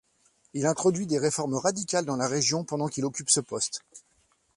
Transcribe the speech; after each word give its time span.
Il 0.55 0.65
introduit 0.65 1.05
des 1.05 1.19
réformes 1.19 1.53
radicales 1.53 2.05
dans 2.05 2.15
la 2.15 2.27
région 2.27 2.63
pendant 2.63 2.87
qu'il 2.87 3.05
occupe 3.05 3.29
ce 3.29 3.39
poste. 3.39 3.83